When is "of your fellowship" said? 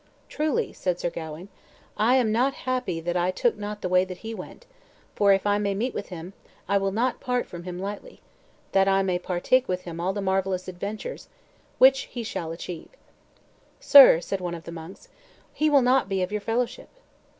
16.23-16.89